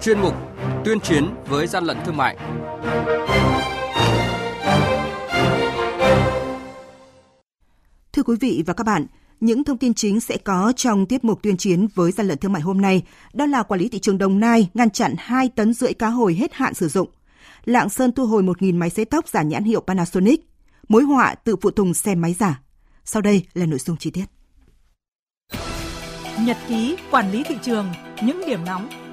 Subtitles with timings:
[0.00, 0.34] chuyên mục
[0.84, 2.36] Tuyên chiến với gian lận thương mại.
[8.12, 9.06] Thưa quý vị và các bạn,
[9.40, 12.52] những thông tin chính sẽ có trong tiết mục tuyên chiến với gian lận thương
[12.52, 13.02] mại hôm nay,
[13.32, 16.34] đó là quản lý thị trường Đồng Nai ngăn chặn 2 tấn rưỡi cá hồi
[16.34, 17.08] hết hạn sử dụng.
[17.64, 20.40] Lạng Sơn thu hồi 1.000 máy sấy tóc giả nhãn hiệu Panasonic.
[20.88, 22.60] Mối họa tự phụ tùng xe máy giả.
[23.04, 24.24] Sau đây là nội dung chi tiết.
[26.40, 27.86] Nhật ký quản lý thị trường,
[28.22, 29.07] những điểm nóng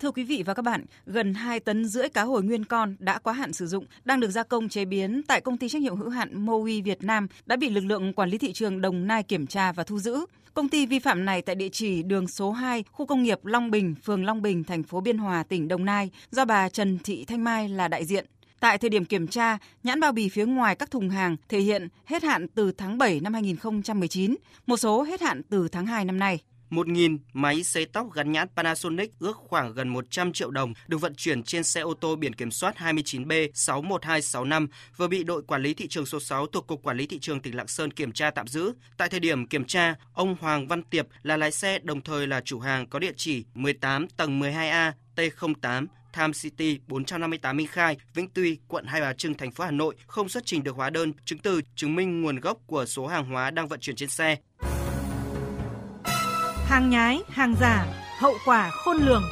[0.00, 3.18] Thưa quý vị và các bạn, gần 2 tấn rưỡi cá hồi nguyên con đã
[3.18, 5.96] quá hạn sử dụng, đang được gia công chế biến tại công ty trách nhiệm
[5.96, 9.22] hữu hạn Mowi Việt Nam đã bị lực lượng quản lý thị trường Đồng Nai
[9.22, 10.26] kiểm tra và thu giữ.
[10.54, 13.70] Công ty vi phạm này tại địa chỉ đường số 2, khu công nghiệp Long
[13.70, 17.24] Bình, phường Long Bình, thành phố Biên Hòa, tỉnh Đồng Nai, do bà Trần Thị
[17.24, 18.26] Thanh Mai là đại diện.
[18.60, 21.88] Tại thời điểm kiểm tra, nhãn bao bì phía ngoài các thùng hàng thể hiện
[22.04, 24.36] hết hạn từ tháng 7 năm 2019,
[24.66, 26.40] một số hết hạn từ tháng 2 năm nay.
[26.70, 31.14] 1.000 máy sấy tóc gắn nhãn Panasonic ước khoảng gần 100 triệu đồng được vận
[31.14, 35.88] chuyển trên xe ô tô biển kiểm soát 29B61265 vừa bị đội quản lý thị
[35.88, 38.46] trường số 6 thuộc Cục Quản lý Thị trường tỉnh Lạng Sơn kiểm tra tạm
[38.46, 38.72] giữ.
[38.96, 42.40] Tại thời điểm kiểm tra, ông Hoàng Văn Tiệp là lái xe đồng thời là
[42.40, 48.28] chủ hàng có địa chỉ 18 tầng 12A T08 Tham City 458 Minh Khai, Vĩnh
[48.34, 51.12] Tuy, quận Hai Bà Trưng, thành phố Hà Nội không xuất trình được hóa đơn
[51.24, 54.36] chứng từ chứng minh nguồn gốc của số hàng hóa đang vận chuyển trên xe.
[56.66, 57.86] Hàng nhái, hàng giả,
[58.18, 59.22] hậu quả khôn lường.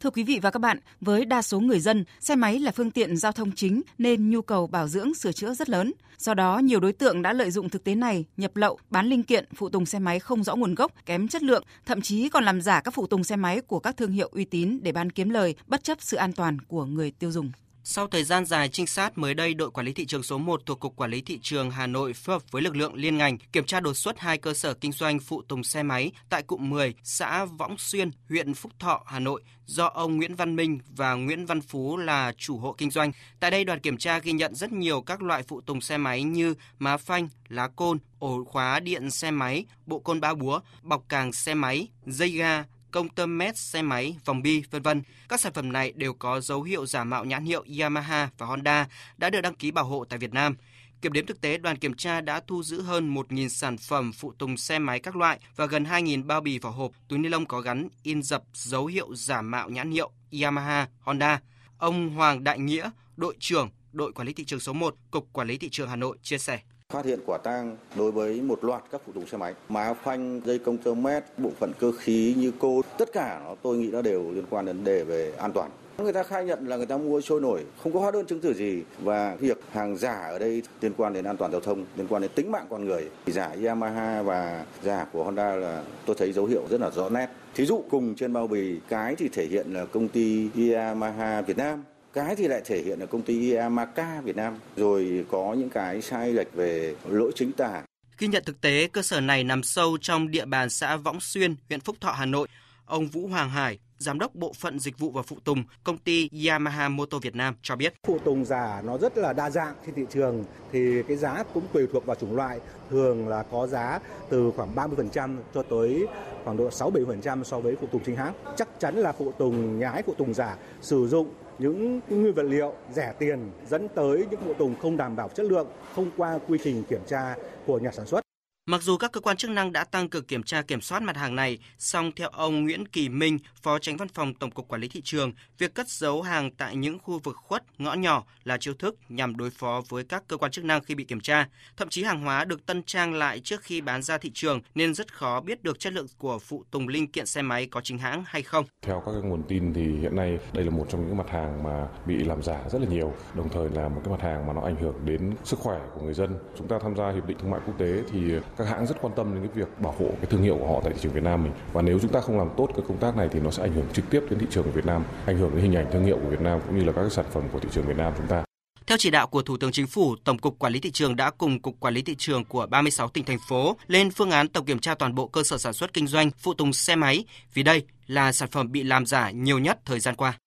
[0.00, 2.90] Thưa quý vị và các bạn, với đa số người dân, xe máy là phương
[2.90, 5.92] tiện giao thông chính nên nhu cầu bảo dưỡng sửa chữa rất lớn.
[6.18, 9.22] Do đó, nhiều đối tượng đã lợi dụng thực tế này nhập lậu, bán linh
[9.22, 12.44] kiện, phụ tùng xe máy không rõ nguồn gốc, kém chất lượng, thậm chí còn
[12.44, 15.10] làm giả các phụ tùng xe máy của các thương hiệu uy tín để bán
[15.10, 17.50] kiếm lời, bất chấp sự an toàn của người tiêu dùng.
[17.88, 20.62] Sau thời gian dài trinh sát, mới đây đội quản lý thị trường số 1
[20.66, 23.38] thuộc Cục Quản lý Thị trường Hà Nội phối hợp với lực lượng liên ngành
[23.52, 26.70] kiểm tra đột xuất hai cơ sở kinh doanh phụ tùng xe máy tại cụm
[26.70, 31.14] 10, xã Võng Xuyên, huyện Phúc Thọ, Hà Nội do ông Nguyễn Văn Minh và
[31.14, 33.12] Nguyễn Văn Phú là chủ hộ kinh doanh.
[33.40, 36.22] Tại đây đoàn kiểm tra ghi nhận rất nhiều các loại phụ tùng xe máy
[36.22, 41.04] như má phanh, lá côn, ổ khóa điện xe máy, bộ côn ba búa, bọc
[41.08, 45.02] càng xe máy, dây ga, công tơ mét xe máy, vòng bi, vân vân.
[45.28, 48.88] Các sản phẩm này đều có dấu hiệu giả mạo nhãn hiệu Yamaha và Honda
[49.16, 50.56] đã được đăng ký bảo hộ tại Việt Nam.
[51.02, 54.32] Kiểm đếm thực tế, đoàn kiểm tra đã thu giữ hơn 1.000 sản phẩm phụ
[54.38, 57.46] tùng xe máy các loại và gần 2.000 bao bì vỏ hộp, túi ni lông
[57.46, 60.10] có gắn in dập dấu hiệu giả mạo nhãn hiệu
[60.42, 61.40] Yamaha, Honda.
[61.78, 65.48] Ông Hoàng Đại Nghĩa, đội trưởng đội quản lý thị trường số 1, Cục Quản
[65.48, 66.60] lý thị trường Hà Nội chia sẻ.
[66.92, 70.40] Phát hiện quả tang đối với một loạt các phụ tùng xe máy, má phanh,
[70.44, 73.90] dây công tơ mét, bộ phận cơ khí như cô, tất cả nó tôi nghĩ
[73.90, 75.70] nó đều liên quan đến đề về an toàn.
[75.98, 78.40] Người ta khai nhận là người ta mua trôi nổi, không có hóa đơn chứng
[78.40, 81.84] tử gì và việc hàng giả ở đây liên quan đến an toàn giao thông,
[81.96, 83.10] liên quan đến tính mạng con người.
[83.26, 87.28] Giả Yamaha và giả của Honda là tôi thấy dấu hiệu rất là rõ nét.
[87.54, 91.56] Thí dụ cùng trên bao bì cái thì thể hiện là công ty Yamaha Việt
[91.56, 91.84] Nam,
[92.16, 96.02] cái thì lại thể hiện ở công ty Amaca Việt Nam rồi có những cái
[96.02, 97.82] sai lệch về lỗi chính tả.
[98.18, 101.54] Ghi nhận thực tế, cơ sở này nằm sâu trong địa bàn xã Võng Xuyên,
[101.68, 102.48] huyện Phúc Thọ, Hà Nội.
[102.84, 106.30] Ông Vũ Hoàng Hải, Giám đốc Bộ phận Dịch vụ và Phụ tùng, công ty
[106.48, 107.94] Yamaha Motor Việt Nam cho biết.
[108.06, 111.64] Phụ tùng giả nó rất là đa dạng trên thị trường thì cái giá cũng
[111.72, 113.98] tùy thuộc vào chủng loại, thường là có giá
[114.30, 116.06] từ khoảng 30% cho tới
[116.44, 118.34] khoảng độ 6-7% so với phụ tùng chính hãng.
[118.56, 122.72] Chắc chắn là phụ tùng nhái, phụ tùng giả sử dụng những nguyên vật liệu
[122.92, 126.58] rẻ tiền dẫn tới những phụ tùng không đảm bảo chất lượng, không qua quy
[126.64, 127.34] trình kiểm tra
[127.66, 128.25] của nhà sản xuất.
[128.70, 131.16] Mặc dù các cơ quan chức năng đã tăng cường kiểm tra kiểm soát mặt
[131.16, 134.80] hàng này, song theo ông Nguyễn Kỳ Minh, Phó Tránh Văn phòng Tổng cục Quản
[134.80, 138.56] lý thị trường, việc cất giấu hàng tại những khu vực khuất, ngõ nhỏ là
[138.58, 141.48] chiêu thức nhằm đối phó với các cơ quan chức năng khi bị kiểm tra.
[141.76, 144.94] Thậm chí hàng hóa được tân trang lại trước khi bán ra thị trường nên
[144.94, 147.98] rất khó biết được chất lượng của phụ tùng linh kiện xe máy có chính
[147.98, 148.64] hãng hay không.
[148.82, 151.88] Theo các nguồn tin thì hiện nay đây là một trong những mặt hàng mà
[152.06, 154.62] bị làm giả rất là nhiều, đồng thời là một cái mặt hàng mà nó
[154.62, 156.38] ảnh hưởng đến sức khỏe của người dân.
[156.58, 158.18] Chúng ta tham gia hiệp định thương mại quốc tế thì
[158.58, 160.80] các hãng rất quan tâm đến cái việc bảo hộ cái thương hiệu của họ
[160.84, 162.98] tại thị trường Việt Nam mình và nếu chúng ta không làm tốt cái công
[162.98, 165.04] tác này thì nó sẽ ảnh hưởng trực tiếp đến thị trường của Việt Nam,
[165.26, 167.10] ảnh hưởng đến hình ảnh thương hiệu của Việt Nam cũng như là các cái
[167.10, 168.44] sản phẩm của thị trường Việt Nam chúng ta.
[168.86, 171.30] Theo chỉ đạo của Thủ tướng Chính phủ, Tổng cục Quản lý thị trường đã
[171.30, 174.64] cùng Cục Quản lý thị trường của 36 tỉnh thành phố lên phương án tổng
[174.64, 177.24] kiểm tra toàn bộ cơ sở sản xuất kinh doanh phụ tùng xe máy
[177.54, 180.38] vì đây là sản phẩm bị làm giả nhiều nhất thời gian qua.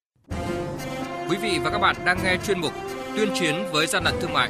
[1.30, 2.74] Quý vị và các bạn đang nghe chuyên mục
[3.16, 4.50] Tuyên chiến với gian lận thương mại.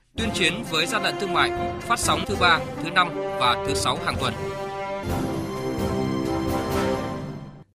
[0.17, 3.09] tuyên chiến với gian lận thương mại, phát sóng thứ ba, thứ năm
[3.39, 4.33] và thứ sáu hàng tuần.